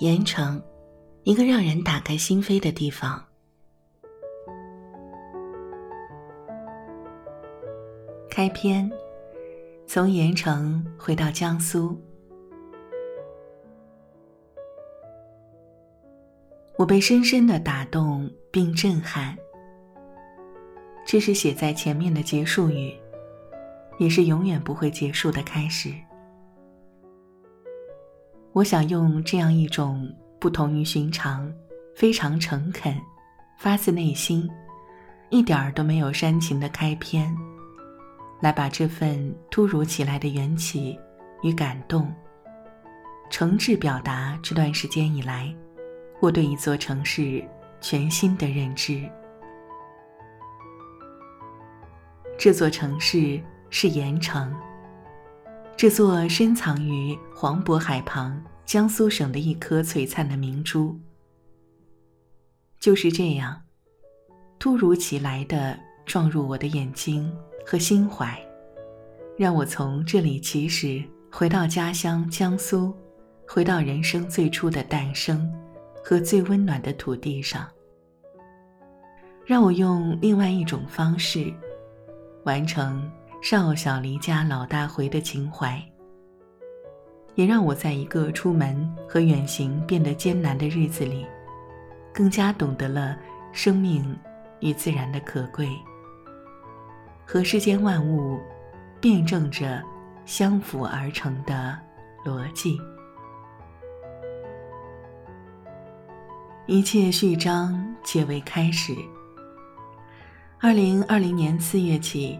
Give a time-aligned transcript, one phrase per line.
[0.00, 0.58] 盐城，
[1.24, 3.22] 一个让人打开心扉的地方。
[8.30, 8.90] 开篇，
[9.86, 11.94] 从盐城回到江苏，
[16.78, 19.36] 我被深深的打动并震撼。
[21.04, 22.96] 这是写在前面的结束语，
[23.98, 25.92] 也是永远不会结束的开始。
[28.52, 31.52] 我想用这样一种不同于寻常、
[31.94, 32.92] 非常诚恳、
[33.56, 34.50] 发自内心、
[35.28, 37.32] 一点儿都没有煽情的开篇，
[38.40, 40.98] 来把这份突如其来的缘起
[41.42, 42.12] 与感动，
[43.30, 45.54] 诚挚表达这段时间以来
[46.18, 47.44] 我对一座城市
[47.80, 49.08] 全新的认知。
[52.36, 54.52] 这座城市是盐城。
[55.80, 60.94] 这座深藏于黄渤海旁、江苏省的一颗璀璨的明珠，
[62.78, 63.58] 就是这样，
[64.58, 68.38] 突如其来的撞入我的眼睛和心怀，
[69.38, 72.94] 让我从这里起始，回到家乡江苏，
[73.48, 75.50] 回到人生最初的诞生
[76.04, 77.66] 和最温暖的土地上，
[79.46, 81.50] 让我用另外一种方式，
[82.44, 83.10] 完成。
[83.42, 85.82] 少小离家老大回的情怀，
[87.36, 91.26] 也让我在一个出门和远行变得艰难的日子里，
[92.12, 93.16] 更加懂得了
[93.50, 94.14] 生命
[94.60, 95.70] 与自然的可贵，
[97.24, 98.38] 和世间万物
[99.00, 99.82] 辩证着
[100.26, 101.78] 相辅而成的
[102.26, 102.78] 逻辑。
[106.66, 108.94] 一切序章皆为开始。
[110.60, 112.38] 二零二零年四月起。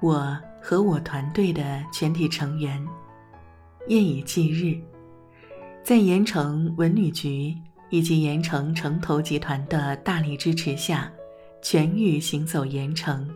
[0.00, 2.82] 我和我团队的全体成员，
[3.86, 4.80] 夜以继日，
[5.82, 7.54] 在盐城文旅局
[7.90, 11.12] 以及盐城城投集团的大力支持下，
[11.60, 13.28] 全域行走盐城。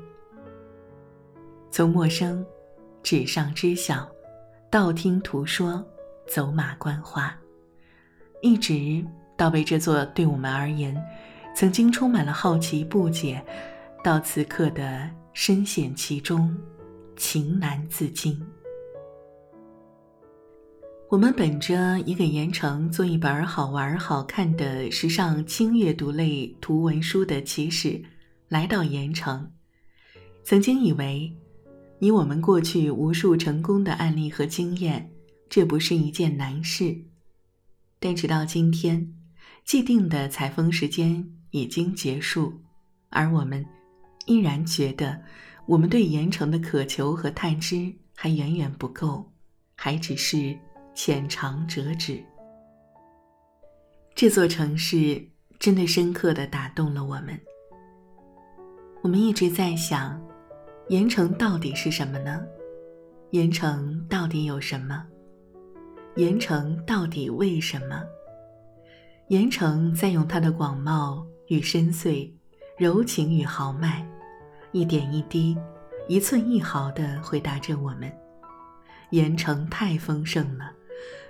[1.71, 2.45] 从陌生、
[3.03, 4.09] 纸上知晓，
[4.71, 5.85] 道听途说，
[6.27, 7.37] 走马观花，
[8.41, 9.05] 一直
[9.37, 10.97] 到被这座对我们而言，
[11.55, 13.45] 曾经充满了好奇不解，
[14.03, 15.11] 到此刻的。
[15.35, 16.57] 深陷其中，
[17.17, 18.41] 情难自禁。
[21.11, 28.01] 我们本着一个盐城做一本好玩好看的时尚轻阅读类图文书的起始，
[28.49, 29.51] 来到盐城。
[30.45, 31.37] 曾经以为，
[31.99, 35.11] 以我们过去无数成功的案例和经验，
[35.51, 36.97] 这不是一件难事。
[37.99, 39.13] 但直到今天，
[39.65, 42.61] 既定的采风时间已经结束，
[43.09, 43.67] 而我们。
[44.27, 45.21] 依然觉得，
[45.67, 49.31] 我们对盐城的渴求和探知还远远不够，
[49.75, 50.57] 还只是
[50.95, 52.23] 浅尝辄止。
[54.15, 55.23] 这座城市
[55.59, 57.39] 真的深刻的打动了我们。
[59.03, 60.21] 我们一直在想，
[60.89, 62.43] 盐城到底是什么呢？
[63.31, 65.05] 盐城到底有什么？
[66.17, 68.03] 盐城到底为什么？
[69.29, 72.31] 盐城在用它的广袤与深邃，
[72.79, 74.07] 柔情与豪迈。
[74.75, 75.57] 一点一滴，
[76.09, 78.13] 一寸一毫地回答着我们。
[79.11, 80.73] 盐城太丰盛了，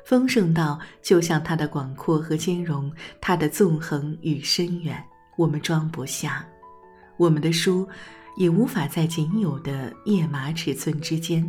[0.03, 2.91] 丰盛到就像它的广阔和兼容，
[3.21, 5.05] 它的纵横与深远，
[5.37, 6.43] 我们装不下。
[7.19, 7.87] 我们的书
[8.39, 11.47] 也无法在仅有的页码尺寸之间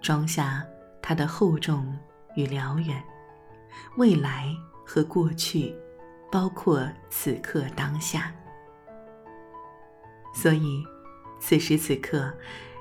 [0.00, 0.64] 装下
[1.02, 1.98] 它的厚重
[2.36, 3.02] 与辽远，
[3.96, 4.54] 未来
[4.86, 5.74] 和过去，
[6.30, 8.32] 包括此刻当下。
[10.32, 10.84] 所以。
[11.46, 12.32] 此时此刻，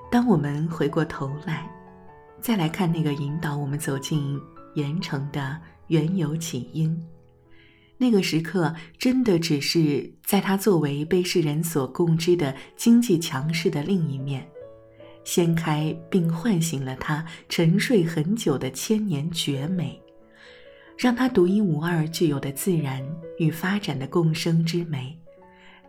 [0.09, 1.69] 当我们回过头来，
[2.39, 4.39] 再来看那个引导我们走进
[4.75, 6.97] 盐城的缘由起因，
[7.97, 14.47] 那个时刻真的只是在他作为被世人所共知的经济强势的另一面，
[15.25, 20.01] 掀开并唤醒了他沉睡很久的千年绝美，
[20.97, 23.05] 让他独一无二具有的自然
[23.39, 25.19] 与发展的共生之美，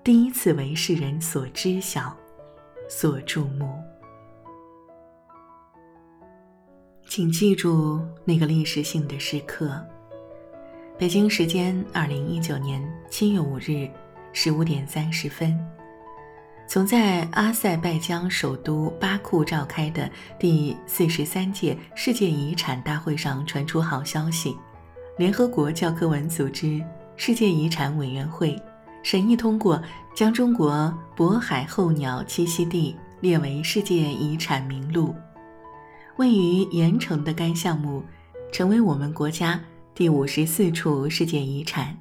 [0.02, 2.18] 第一次为世人所知晓。
[2.88, 3.66] 所注目，
[7.08, 9.82] 请记住那个历史性的时刻。
[10.98, 13.88] 北京时间二零一九年七月五日
[14.32, 15.58] 十五点三十分，
[16.68, 20.08] 从在阿塞拜疆首都巴库召开的
[20.38, 24.54] 第四十三届世界遗产大会上传出好消息：
[25.16, 26.84] 联合国教科文组织
[27.16, 28.60] 世界遗产委员会。
[29.04, 29.80] 审议通过，
[30.14, 35.14] 将中国渤海候鸟栖息地列为世界遗产名录。
[36.16, 38.02] 位于盐城的该项目，
[38.50, 39.60] 成为我们国家
[39.94, 41.94] 第五十四处世界遗产，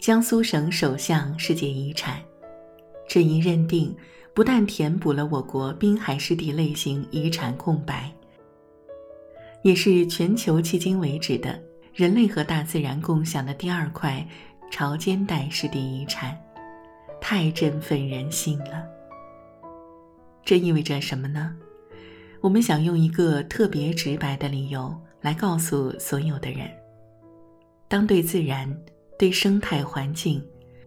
[0.00, 2.20] 江苏省首项世界遗产。
[3.06, 3.96] 这一认定
[4.34, 8.12] 不但填补了我国滨海湿地类型遗产空白，
[9.62, 11.56] 也是全球迄今为止的
[11.94, 14.26] 人类和大自然共享的第二块
[14.70, 16.38] 潮间带湿地遗产，
[17.20, 18.84] 太振奋人心了。
[20.44, 21.54] 这意味着什么呢？
[22.40, 26.70] 我们想用一个特别直白的理由来告诉所有的人：
[27.88, 28.72] 当对自然、
[29.18, 30.44] 对生态环境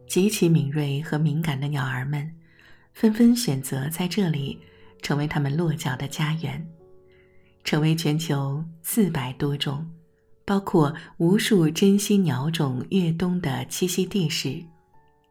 [0.08, 2.32] 极其敏锐和敏感的鸟儿们，
[2.94, 4.60] 纷纷选择在这里
[5.02, 6.66] 成为他们落脚的家园，
[7.64, 9.90] 成为全球四百多种，
[10.50, 14.60] 包括无数珍稀鸟种越冬的栖息地时，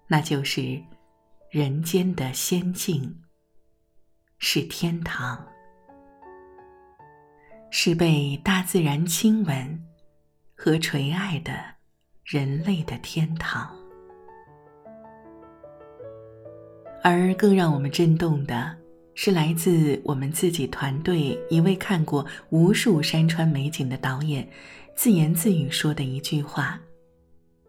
[0.06, 0.80] 那就是
[1.50, 3.12] 人间的仙境，
[4.38, 5.44] 是天堂。
[7.68, 9.84] 是被大自然亲吻
[10.54, 11.52] 和垂爱的
[12.24, 13.76] 人类的天堂，
[17.02, 18.72] 而更让我们震动的
[19.16, 24.48] 是来自我们自己团队一位看过无数山川美景的导演
[24.98, 26.76] 自言自语说的一句话。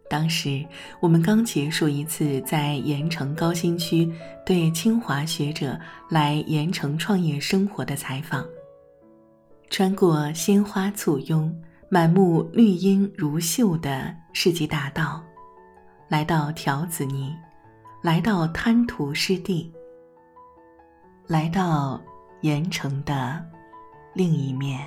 [0.09, 0.65] 当时
[0.99, 4.11] 我们刚结束一次在盐城高新区
[4.43, 5.79] 对清华学者
[6.09, 8.43] 来盐城创业生活的采访。
[9.69, 11.55] 穿过鲜花簇拥、
[11.87, 15.23] 满目绿荫如秀的世纪大道，
[16.07, 17.35] 来到条子泥，
[18.01, 19.71] 来到滩涂湿地，
[21.27, 22.01] 来到
[22.41, 23.39] 盐城的
[24.15, 24.79] 另一面。